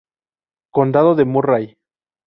[0.73, 1.77] Condado de Murray